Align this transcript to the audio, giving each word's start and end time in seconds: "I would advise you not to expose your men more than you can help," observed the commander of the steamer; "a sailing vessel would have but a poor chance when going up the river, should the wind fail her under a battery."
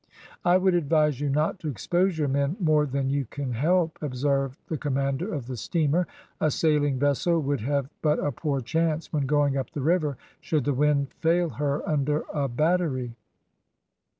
"I 0.43 0.57
would 0.57 0.73
advise 0.73 1.21
you 1.21 1.29
not 1.29 1.59
to 1.59 1.67
expose 1.69 2.17
your 2.17 2.27
men 2.27 2.55
more 2.59 2.87
than 2.87 3.11
you 3.11 3.25
can 3.25 3.51
help," 3.51 3.99
observed 4.01 4.57
the 4.67 4.75
commander 4.75 5.31
of 5.31 5.45
the 5.45 5.55
steamer; 5.55 6.07
"a 6.39 6.49
sailing 6.49 6.97
vessel 6.97 7.39
would 7.39 7.61
have 7.61 7.87
but 8.01 8.17
a 8.17 8.31
poor 8.31 8.61
chance 8.61 9.13
when 9.13 9.27
going 9.27 9.57
up 9.57 9.69
the 9.69 9.81
river, 9.81 10.17
should 10.39 10.63
the 10.65 10.73
wind 10.73 11.13
fail 11.19 11.49
her 11.49 11.87
under 11.87 12.23
a 12.33 12.47
battery." 12.47 13.13